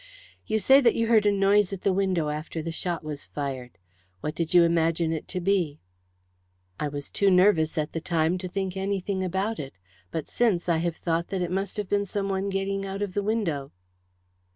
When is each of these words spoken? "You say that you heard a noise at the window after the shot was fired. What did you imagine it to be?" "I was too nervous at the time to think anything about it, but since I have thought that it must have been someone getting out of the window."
"You 0.47 0.57
say 0.57 0.81
that 0.81 0.95
you 0.95 1.05
heard 1.05 1.27
a 1.27 1.31
noise 1.31 1.71
at 1.71 1.83
the 1.83 1.93
window 1.93 2.29
after 2.29 2.63
the 2.63 2.71
shot 2.71 3.03
was 3.03 3.27
fired. 3.27 3.77
What 4.21 4.33
did 4.33 4.51
you 4.51 4.63
imagine 4.63 5.13
it 5.13 5.27
to 5.27 5.39
be?" 5.39 5.79
"I 6.79 6.87
was 6.87 7.11
too 7.11 7.29
nervous 7.29 7.77
at 7.77 7.93
the 7.93 8.01
time 8.01 8.39
to 8.39 8.47
think 8.47 8.75
anything 8.75 9.23
about 9.23 9.59
it, 9.59 9.77
but 10.09 10.27
since 10.27 10.67
I 10.67 10.77
have 10.77 10.95
thought 10.95 11.27
that 11.27 11.43
it 11.43 11.51
must 11.51 11.77
have 11.77 11.87
been 11.87 12.05
someone 12.05 12.49
getting 12.49 12.83
out 12.83 13.03
of 13.03 13.13
the 13.13 13.21
window." 13.21 13.73